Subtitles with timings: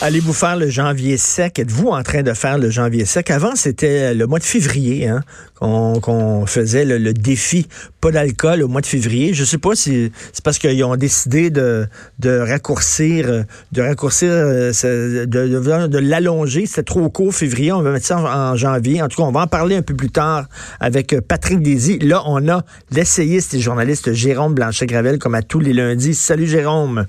[0.00, 1.58] Allez-vous faire le janvier sec?
[1.58, 3.32] Êtes-vous en train de faire le janvier sec?
[3.32, 5.24] Avant, c'était le mois de février hein,
[5.58, 7.66] qu'on faisait le, défi
[8.00, 9.34] pas d'alcool au mois de février.
[9.34, 11.84] Je sais pas si c'est parce qu'ils ont décidé de,
[12.20, 14.70] de raccourcir, de raccourcir, euh,
[15.26, 16.66] de, de, l'allonger.
[16.66, 17.72] C'était trop court février.
[17.72, 19.02] On va mettre ça en, janvier.
[19.02, 20.44] En tout cas, on va en parler un peu plus tard
[20.78, 21.98] avec Patrick Désy.
[21.98, 26.14] Là, on a l'essayiste et journaliste Jérôme Blanchet-Gravel comme à tous les lundis.
[26.14, 27.06] Salut Jérôme.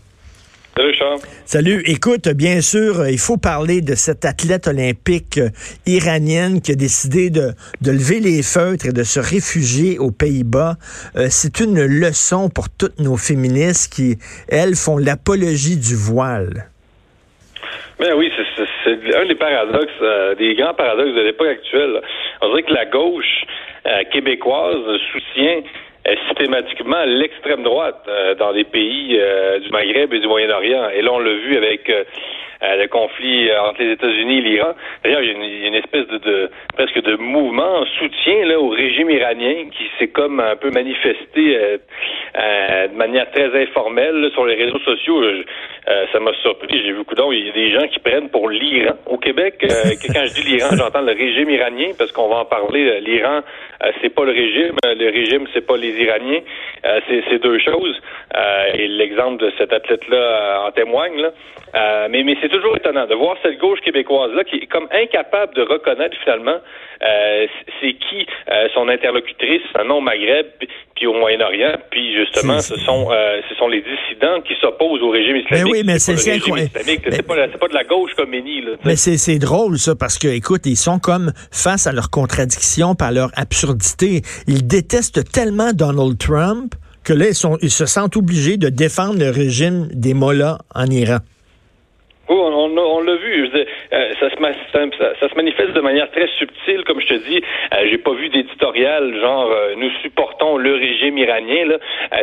[0.76, 1.20] Salut Charles.
[1.52, 1.82] Salut.
[1.88, 5.50] Écoute, bien sûr, il faut parler de cette athlète olympique euh,
[5.88, 10.78] iranienne qui a décidé de, lever les feutres et de se réfugier aux Pays-Bas.
[11.18, 16.70] Euh, c'est une leçon pour toutes nos féministes qui, elles, font l'apologie du voile.
[17.98, 18.30] Ben oui,
[18.86, 22.00] c'est un des paradoxes, euh, des grands paradoxes de l'époque actuelle.
[22.44, 23.46] On dirait que la gauche
[24.12, 25.64] québécoise soutient
[26.28, 30.90] systématiquement l'extrême droite euh, dans les pays euh, du Maghreb et du Moyen-Orient.
[30.90, 32.04] Et là, on l'a vu avec euh,
[32.62, 34.74] le conflit entre les États-Unis et l'Iran.
[35.04, 39.10] D'ailleurs, il, y a une espèce de, presque de mouvement en soutien là, au régime
[39.10, 41.80] iranien qui s'est comme un peu manifesté
[42.36, 45.24] de manière très informelle sur les réseaux sociaux.
[45.86, 46.82] ça m'a surpris.
[46.84, 47.34] J'ai vu d'autres.
[47.34, 49.56] Il y a des gens qui prennent pour l'Iran au Québec.
[49.60, 53.00] quand je dis l'Iran, j'entends le régime iranien parce qu'on va en parler.
[53.02, 53.42] L'Iran,
[54.02, 54.76] c'est pas le régime.
[54.84, 56.42] Le régime, c'est pas les Iraniens.
[56.86, 58.00] Euh, c'est deux choses.
[58.36, 61.22] Euh, et l'exemple de cet athlète-là euh, en témoigne.
[61.22, 62.08] Là.
[62.10, 65.62] mais mais c'est toujours étonnant de voir cette gauche québécoise-là qui est comme incapable de
[65.62, 66.60] reconnaître finalement
[67.80, 68.28] c'est qui
[68.74, 70.48] son interlocutrice, un nom Maghreb,
[70.96, 73.08] puis au Moyen-Orient, puis justement, ce sont
[73.50, 75.66] ce sont les dissidents qui s'opposent au régime islamique.
[75.66, 78.64] Mais oui, mais c'est C'est pas, pas, de la gauche comme Méni.
[78.84, 83.12] mais c'est drôle ça parce que écoute, ils sont comme face à leurs contradictions, par
[83.12, 84.22] leur absurdité.
[84.48, 86.74] Ils détestent tellement Donald Trump
[87.04, 87.28] que là,
[87.62, 91.20] ils, se sentent obligés de défendre le régime des Mollahs en Iran.
[92.30, 93.50] Oui, on, l'a vu.
[93.92, 97.42] Euh, ça, se, manifeste de manière très subtile, comme je te dis.
[97.74, 101.66] Euh, j'ai pas vu d'éditorial genre euh, nous supportons le régime iranien.
[101.66, 101.78] Là,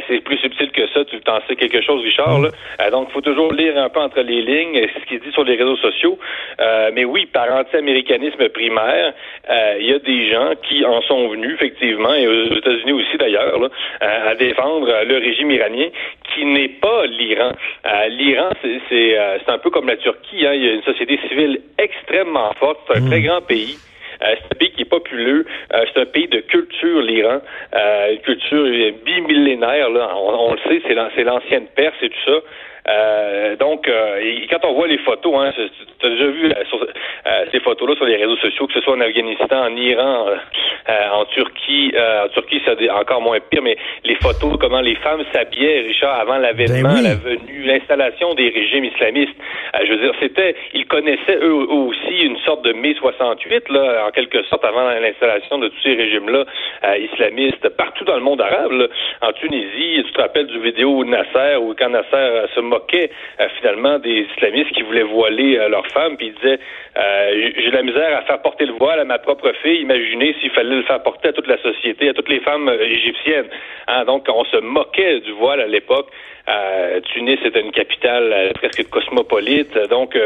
[0.06, 1.04] c'est plus subtil que ça.
[1.04, 2.40] Tu t'en sais quelque chose, Richard.
[2.40, 2.90] Là.
[2.90, 5.44] donc, il faut toujours lire un peu entre les lignes ce qui est dit sur
[5.44, 6.18] les réseaux sociaux.
[6.94, 9.12] mais oui, par anti-américanisme primaire,
[9.80, 13.58] il y a des gens qui en sont venus effectivement, et aux États-Unis aussi d'ailleurs,
[14.00, 15.88] à défendre le régime iranien,
[16.34, 17.52] qui n'est pas l'Iran.
[18.10, 18.50] L'Iran,
[18.88, 20.46] c'est un peu comme la Turquie.
[20.46, 20.54] Hein.
[20.54, 22.78] Il y a une société civile extrêmement forte.
[22.86, 23.08] C'est un mm.
[23.08, 23.78] très grand pays.
[24.22, 25.46] Euh, c'est un pays qui est populeux.
[25.74, 27.40] Euh, c'est un pays de culture, l'Iran.
[27.74, 28.64] Euh, une culture
[29.04, 29.90] bimillénaire.
[29.90, 30.10] Là.
[30.16, 32.38] On, le sait, c'est l'ancienne Perse et tout ça.
[32.88, 34.20] Euh, donc, euh,
[34.50, 35.52] quand on voit les photos, hein,
[35.98, 39.00] tu as déjà vu euh, ces photos-là sur les réseaux sociaux, que ce soit en
[39.00, 40.26] Afghanistan, en Iran,
[41.12, 45.80] en Turquie, en Turquie, c'est encore moins pire, mais les photos, comment les femmes s'habillaient,
[45.80, 49.34] Richard, avant l'avènement, ben la venue, l'installation des régimes islamistes.
[49.82, 54.10] je veux dire, c'était, ils connaissaient eux aussi une sorte de mai 68, là, en
[54.10, 56.44] quelque sorte, avant l'installation de tous ces régimes-là
[56.98, 58.88] islamistes partout dans le monde arabe.
[59.22, 63.10] En Tunisie, tu te rappelles du vidéo Nasser, où quand Nasser se moquait
[63.40, 66.58] euh, finalement des islamistes qui voulaient voiler euh, leurs femmes, puis il disait
[66.96, 69.80] euh, j'ai la misère à faire porter le voile à ma propre fille.
[69.80, 73.48] Imaginez s'il fallait le faire porter à toute la société, à toutes les femmes égyptiennes.
[73.88, 76.08] Hein, donc on se moquait du voile à l'époque.
[77.12, 79.76] Tunis était une capitale presque cosmopolite.
[79.90, 80.16] Donc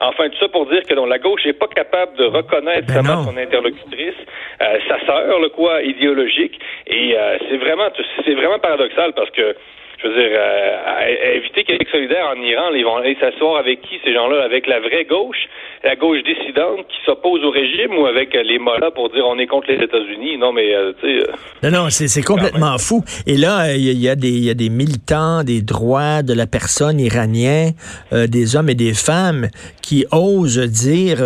[0.00, 3.36] enfin tout ça pour dire que la gauche n'est pas capable de reconnaître ben son
[3.38, 4.20] interlocutrice,
[4.60, 6.60] sa sœur, le quoi, idéologique.
[6.86, 7.16] Et
[7.48, 7.88] c'est vraiment
[8.24, 9.56] c'est vraiment paradoxal parce que
[10.02, 14.00] je veux dire, euh, éviter Québec solidaire en Iran, ils vont aller s'asseoir avec qui
[14.04, 14.42] ces gens-là?
[14.44, 15.48] Avec la vraie gauche,
[15.84, 19.46] la gauche dissidente qui s'oppose au régime ou avec les mollahs pour dire on est
[19.46, 20.38] contre les États-Unis?
[20.38, 21.28] Non, mais euh, tu sais.
[21.28, 23.04] Euh, non, non, c'est complètement fou.
[23.26, 26.98] Et là, il y, a des, y a des militants des droits de la personne
[26.98, 27.70] iranien,
[28.12, 29.48] des hommes et des femmes
[29.82, 31.18] qui osent dire,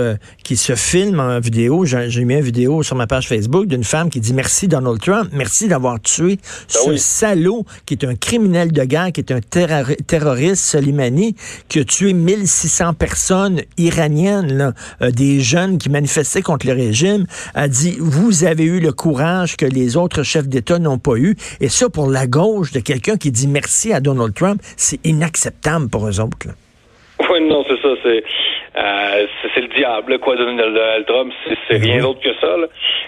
[0.46, 1.84] qui se filment en vidéo.
[1.84, 5.28] J'ai mis une vidéo sur ma page Facebook d'une femme qui dit merci Donald Trump,
[5.32, 9.40] merci d'avoir tué ben ce salaud qui est un criminel de guerre, qui est un
[9.40, 11.34] terroriste, Soleimani,
[11.69, 14.72] qui a tué 1600 personnes iraniennes,
[15.02, 17.26] euh, des jeunes qui manifestaient contre le régime,
[17.56, 21.34] a dit, vous avez eu le courage que les autres chefs d'État n'ont pas eu.
[21.60, 25.88] Et ça, pour la gauche, de quelqu'un qui dit merci à Donald Trump, c'est inacceptable
[25.88, 26.46] pour eux autres.
[27.19, 27.88] Oui, non, c'est ça.
[28.04, 28.22] C'est
[28.76, 31.32] euh, c'est le diable, quoi, Donald Trump.
[31.69, 32.56] C'est rien d'autre que ça.
[32.56, 32.67] Là.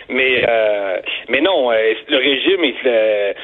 [0.09, 0.97] Mais euh,
[1.29, 3.35] mais non, euh, le régime est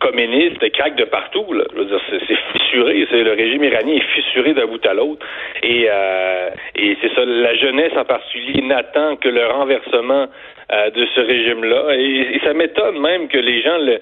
[0.00, 1.52] communiste craque de partout.
[1.52, 1.64] Là.
[1.72, 3.06] Je veux dire, c'est fissuré.
[3.10, 5.24] C'est le régime iranien est fissuré d'un bout à l'autre.
[5.62, 7.24] Et euh, et c'est ça.
[7.24, 10.26] La jeunesse en particulier n'attend que le renversement
[10.72, 11.94] euh, de ce régime-là.
[11.96, 14.00] Et, et ça m'étonne même que les gens le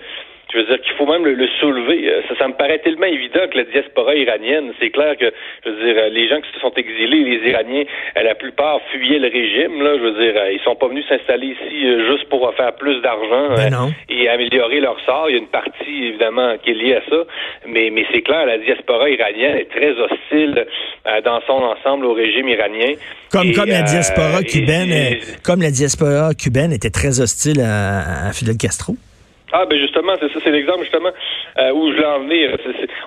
[0.52, 2.08] je veux dire qu'il faut même le, soulever.
[2.08, 5.30] Euh, ça, ça, me paraît tellement évident que la diaspora iranienne, c'est clair que,
[5.64, 7.84] je veux dire, euh, les gens qui se sont exilés, les Iraniens,
[8.16, 9.82] euh, la plupart fuyaient le régime.
[9.82, 13.54] Là, je veux dire, ils sont pas venus s'installer ici juste pour faire plus d'argent
[13.56, 15.28] ben et améliorer leur sort.
[15.28, 17.24] Il y a une partie évidemment qui est liée à ça,
[17.66, 20.66] mais mais c'est clair, la diaspora iranienne est très hostile
[21.24, 22.92] dans son ensemble au régime iranien.
[23.30, 28.94] Comme comme la diaspora cubaine, comme la diaspora cubaine était très hostile à Fidel Castro.
[29.52, 31.10] Ah ben justement, c'est ça, c'est l'exemple justement
[31.58, 32.56] euh, où je veux en venir.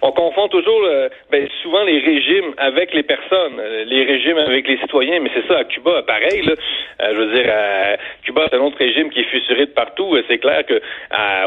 [0.01, 4.67] on confond toujours euh, ben, souvent les régimes avec les personnes, euh, les régimes avec
[4.67, 6.41] les citoyens, mais c'est ça à Cuba, pareil.
[6.43, 6.53] Là,
[6.99, 7.51] je veux dire,
[8.23, 10.17] Cuba c'est un autre régime qui est fissuré de partout.
[10.27, 10.79] C'est clair que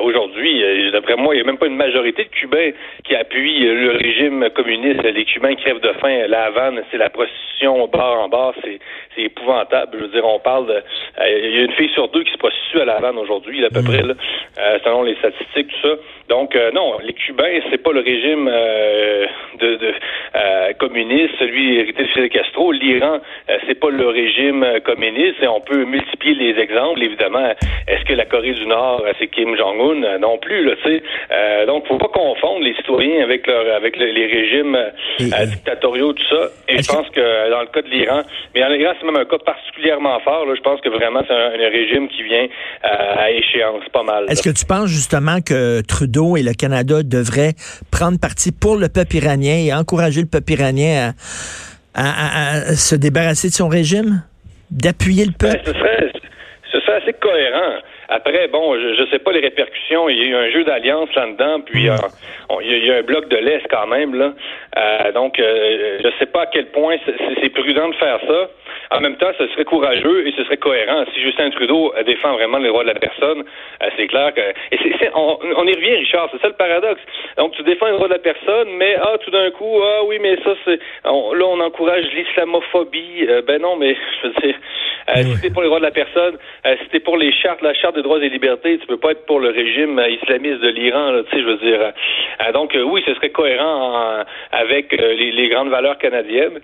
[0.03, 2.71] aujourd'hui, d'après moi, il n'y a même pas une majorité de Cubains
[3.05, 5.03] qui appuient le régime communiste.
[5.05, 6.27] Les Cubains crèvent de faim.
[6.27, 8.81] La Havane, c'est la prostitution bar en bar, c'est
[9.23, 9.99] épouvantable.
[9.99, 10.83] Je veux dire, on parle de,
[11.25, 13.71] il y a une fille sur deux qui se prostitue à La Havane aujourd'hui, à
[13.71, 13.85] peu mmh.
[13.85, 14.15] près là
[14.85, 15.95] selon les statistiques, tout ça.
[16.29, 16.71] Donc, euh,
[17.03, 19.27] les Cubains, c'est pas le régime euh,
[19.61, 19.95] de, de
[20.35, 22.73] euh, communiste, celui hérité de Fidel Castro.
[22.73, 23.21] L'Iran,
[23.67, 25.43] c'est pas le régime communiste.
[25.43, 27.53] Et on peut multiplier les exemples, évidemment.
[27.87, 30.19] Est-ce que la Corée du Nord, c'est Kim Jong-un?
[30.19, 31.67] Non plus, là, tu sais.
[31.67, 34.79] donc, faut pas confondre les citoyens avec leur, avec les régimes
[35.19, 36.49] dictatoriaux, tout ça.
[36.69, 38.23] Et je pense que dans le cas de l'Iran,
[38.55, 40.47] mais dans l'Iran, c'est même un cas particulièrement fort.
[40.47, 42.47] Là, je pense que vraiment, c'est un, régime qui vient
[42.83, 44.27] à échéance, pas mal.
[44.29, 47.55] Est-ce que tu penses justement que Trudeau et le Canada devraient
[47.91, 51.13] prendre parti pour le peuple iranien et encourager le peuple iranien
[51.95, 54.23] à, se débarrasser de son régime,
[54.71, 55.67] d'appuyer le ben, peuple?
[55.67, 57.81] ce, serait, assez cohérent.
[58.09, 60.09] Après, bon, je ne sais pas les répercussions.
[60.09, 61.91] Il y a eu un jeu d'alliance là-dedans, puis mm.
[61.91, 64.15] euh, il, y a, un bloc de l'Est quand même.
[64.15, 64.33] là.
[64.77, 66.97] Euh, donc, euh, je ne sais pas à quel point
[67.41, 68.49] c'est prudent de faire ça.
[68.91, 71.05] En même temps, ce serait courageux et ce serait cohérent.
[71.15, 73.45] Si Justin Trudeau défend vraiment les droits de la personne,
[73.83, 74.41] euh, c'est clair que...
[74.73, 77.01] Et on, on, y revient, Richard, c'est ça le paradoxe.
[77.37, 80.19] Donc, tu défends les droits de la personne, mais, ah, tout d'un coup, ah oui,
[80.21, 80.79] mais ça, c'est...
[81.05, 83.27] là, on encourage l'islamophobie.
[83.29, 84.57] Euh, ben non, mais, je veux dire,
[85.09, 87.75] euh, si t'es pour les droits de la personne, si t'es pour les chartes, la
[87.75, 91.13] charte des droits et libertés, tu peux pas être pour le régime islamiste de l'Iran,
[91.25, 91.93] tu sais, je veux dire.
[92.53, 96.61] donc, oui, ce serait cohérent avec les, les grandes valeurs canadiennes.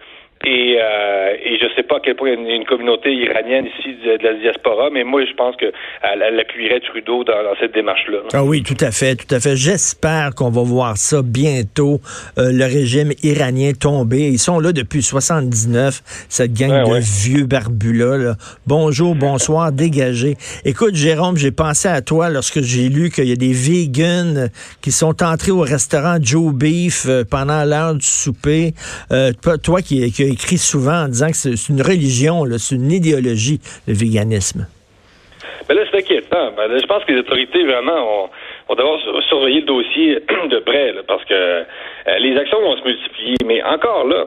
[0.47, 3.13] Et, euh, et je ne sais pas à quel point il y a une, communauté
[3.13, 5.73] iranienne ici de, la diaspora, mais moi, je pense qu'elle
[6.03, 8.21] elle appuierait Trudeau dans, cette démarche-là.
[8.33, 9.55] Ah oui, tout à fait, tout à fait.
[9.57, 12.01] J'espère qu'on va voir ça bientôt,
[12.39, 14.29] euh, le régime iranien tomber.
[14.29, 16.01] Ils sont là depuis 79,
[16.31, 18.35] cette gang de vieux barbus-là.
[18.67, 20.37] Bonjour, bonsoir, dégagé.
[20.65, 24.49] Écoute, Jérôme, j'ai pensé à toi lorsque j'ai lu qu'il y a des vegans
[24.81, 28.73] qui sont entrés au restaurant Joe Beef euh, pendant l'heure du souper.
[29.63, 33.95] toi qui, qui écrit souvent en disant que c'est une religion, c'est une idéologie, le
[33.95, 34.67] véganisme.
[35.69, 36.53] Mais là, c'est inquiétant.
[36.57, 38.29] Ben, je pense que les autorités, vraiment,
[38.69, 38.99] vont, devoir
[39.29, 40.15] surveiller le dossier
[40.51, 41.65] de près, parce que euh,
[42.19, 43.37] les actions vont se multiplier.
[43.47, 44.27] Mais encore là,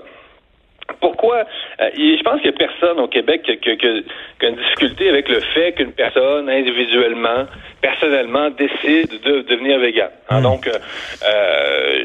[1.01, 1.45] pourquoi
[1.81, 5.41] euh, Je pense qu'il n'y a personne au Québec qui, a une difficulté avec le
[5.53, 7.45] fait qu'une personne individuellement,
[7.81, 10.07] personnellement, décide de devenir végan.
[10.29, 10.39] Hein.
[10.39, 10.43] Hmm.
[10.43, 12.03] Donc, euh,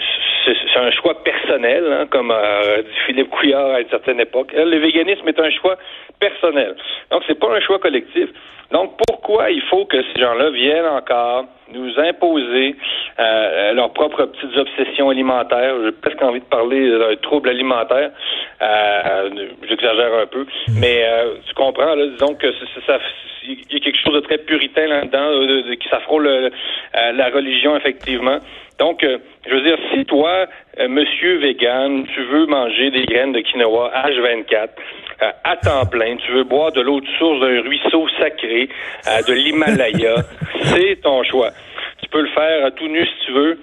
[0.55, 4.53] c'est un choix personnel, hein, comme euh, dit Philippe Couillard à une certaine époque.
[4.55, 5.77] Le véganisme est un choix
[6.19, 6.75] personnel.
[7.11, 8.29] Donc, c'est pas un choix collectif.
[8.71, 12.77] Donc, pourquoi il faut que ces gens-là viennent encore nous imposer
[13.19, 15.75] euh, leurs propres petites obsessions alimentaires?
[15.85, 18.11] J'ai presque envie de parler d'un trouble alimentaire.
[18.61, 19.31] Euh,
[19.67, 20.45] J'exagère un peu.
[20.79, 22.53] Mais euh, tu comprends, là, disons que
[22.87, 22.99] ça,
[23.45, 26.51] il y a quelque chose de très puritain là-dedans, de, qui s'affrôle euh,
[26.93, 28.39] la religion, effectivement.
[28.79, 30.47] Donc, euh, je veux dire, si toi,
[30.79, 34.69] euh, monsieur vegan, tu veux manger des graines de quinoa H24
[35.23, 38.69] euh, à temps plein, tu veux boire de l'eau de source d'un ruisseau sacré
[39.27, 40.17] de l'Himalaya,
[40.63, 41.51] c'est ton choix.
[42.03, 43.59] Tu peux le faire tout nu si tu veux.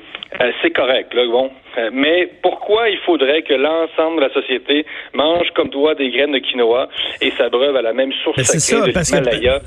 [0.61, 1.51] C'est correct, là, bon.
[1.93, 6.39] mais pourquoi il faudrait que l'ensemble de la société mange comme toi des graines de
[6.39, 6.89] quinoa
[7.21, 9.59] et s'abreuve à la même source sacrée de l'Himalaya?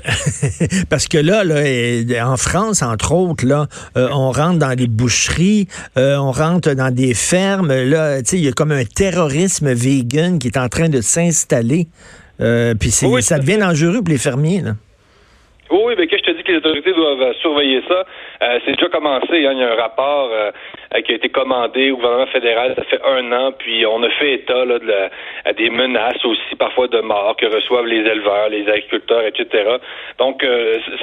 [0.89, 6.17] parce que là, là, en France, entre autres, là, on rentre dans les boucheries euh,
[6.17, 7.69] on rentre dans des fermes.
[7.69, 11.87] Là, il y a comme un terrorisme vegan qui est en train de s'installer.
[12.41, 14.61] Euh, puis ça devient dangereux pour les fermiers.
[15.71, 18.05] Oui, mais que je te dis que les autorités doivent surveiller ça?
[18.41, 19.45] Euh, c'est déjà commencé.
[19.45, 19.51] Hein.
[19.53, 20.31] Il y a un rapport
[21.05, 24.33] qui a été commandé au gouvernement fédéral, ça fait un an, puis on a fait
[24.33, 25.09] état là, de
[25.45, 29.77] à des menaces aussi, parfois de mort, que reçoivent les éleveurs, les agriculteurs, etc.
[30.17, 30.45] Donc,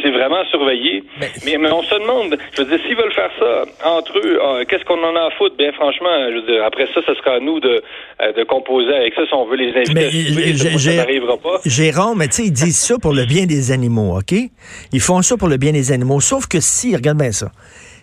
[0.02, 1.04] c'est vraiment surveillé.
[1.20, 4.84] Mais, mais, on se demande, je veux dire, s'ils veulent faire ça entre eux, qu'est-ce
[4.84, 5.56] qu'on en a à foutre?
[5.56, 7.82] Bien franchement, je veux dire, après ça, ce sera à nous de,
[8.36, 9.94] de composer avec ça si on veut les inviter.
[9.94, 11.60] Mais, ça n'arrivera pas.
[11.64, 14.36] Jérôme, mais tu sais, ils disent ça pour le bien des animaux, OK?
[14.92, 16.20] Ils font ça pour le bien des animaux.
[16.20, 17.48] Sauf que si, regarde bien ça,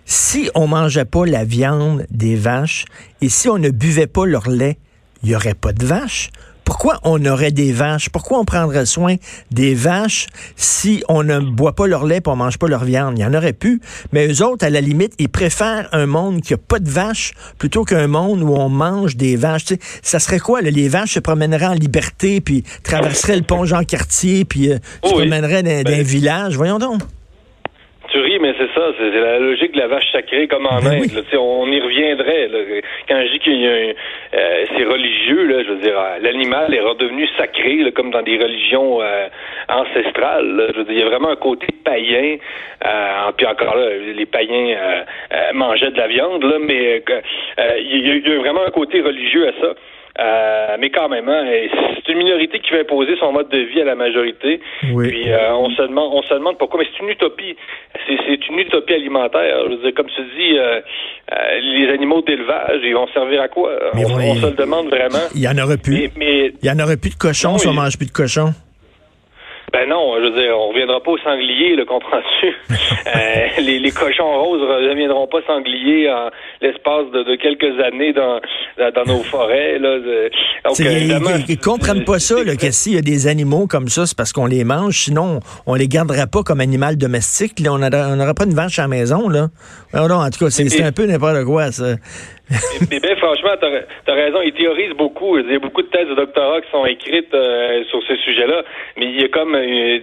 [0.05, 2.86] si on mangeait pas la viande des vaches
[3.22, 4.77] et si on ne buvait pas leur lait,
[5.24, 6.29] il n'y aurait pas de vaches.
[6.65, 8.10] Pourquoi on aurait des vaches?
[8.10, 9.15] Pourquoi on prendrait soin
[9.51, 13.17] des vaches si on ne boit pas leur lait et on mange pas leur viande?
[13.17, 13.81] Il y en aurait plus.
[14.12, 17.33] Mais eux autres, à la limite, ils préfèrent un monde qui a pas de vaches
[17.57, 19.65] plutôt qu'un monde où on mange des vaches.
[20.01, 20.62] ça serait quoi?
[20.62, 25.63] les vaches se promèneraient en liberté puis traverseraient le pont Jean-Cartier puis euh, se promèneraient
[25.63, 26.55] dans, ben, un village.
[26.55, 27.01] Voyons donc
[28.39, 31.25] mais c'est ça, c'est la logique de la vache sacrée comme en ben Inde.
[31.38, 32.50] on y reviendrait.
[33.08, 33.93] Quand je dis qu'il y a un,
[34.36, 38.38] euh, c'est religieux, là, je veux dire, euh, l'animal est redevenu sacré, comme dans des
[38.38, 39.27] religions euh,
[39.70, 40.72] ancestrales.
[40.74, 42.38] Je veux dire, il y a vraiment un côté païen.
[43.38, 44.77] puis encore là, les païens
[45.53, 47.03] mangeaient de la viande, là, mais
[47.79, 49.74] il y, a vraiment un côté religieux à ça.
[50.20, 51.43] Euh, mais quand même, hein,
[51.96, 54.62] c'est une minorité qui veut imposer son mode de vie à la majorité.
[54.91, 55.08] Oui.
[55.10, 56.82] Puis euh, on se demande, on se demande pourquoi.
[56.82, 57.55] Mais c'est une utopie.
[58.05, 59.58] C'est une utopie alimentaire.
[59.65, 60.82] Je veux dire, comme tu dis, euh,
[61.62, 63.72] les animaux d'élevage, ils vont servir à quoi?
[63.96, 65.25] On, se le demande vraiment.
[65.34, 66.10] Il y en aurait plus.
[66.15, 68.53] Mais, il y en aurait plus de cochons si on mange plus de cochons.
[69.74, 72.48] Ben non, je veux dire, on reviendra pas aux sangliers, le comprends-tu?
[72.70, 76.29] euh, les, les, cochons roses ne reviendront pas sangliers en
[76.62, 78.39] l'espace de, quelques années dans,
[78.77, 79.79] dans, nos forêts.
[79.79, 79.99] Là.
[80.65, 84.05] Donc, ils, ils, comprennent pas ça, là, que s'il y a des animaux comme ça,
[84.05, 87.59] c'est parce qu'on les mange, sinon on les garderait pas comme animal domestique.
[87.59, 89.29] Là, on n'aurait pas une vache à la maison.
[89.29, 89.47] Là.
[89.93, 91.95] Non, non, en tout cas, c'est un peu n'importe quoi, ça
[92.91, 94.39] mais, ben, franchement, t'as as raison.
[94.43, 95.37] Ils théorisent beaucoup.
[95.37, 98.63] Il y a beaucoup de thèses de doctorat qui sont écrites euh, sur ce sujet-là.
[98.97, 99.99] Mais il y a comme euh,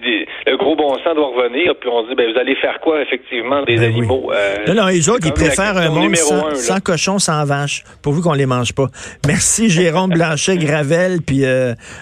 [0.47, 1.75] le gros bon sens doit revenir.
[1.77, 4.31] Puis on se dit, ben, vous allez faire quoi, effectivement, des ben animaux?
[4.33, 8.23] Euh, non, non, les autres, ils préfèrent un monde sans, sans, cochon, sans vache, pourvu
[8.23, 8.89] qu'on les mange pas.
[9.27, 11.23] Merci, Jérôme Blanchet, Gravel.
[11.23, 11.45] Puis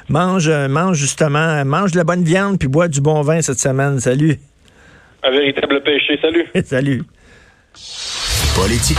[0.08, 4.00] mange, mange justement, mange de la bonne viande, puis bois du bon vin cette semaine.
[4.00, 4.38] Salut.
[5.22, 6.18] Un véritable péché.
[6.20, 6.46] Salut.
[6.64, 7.02] Salut.
[8.56, 8.96] Politique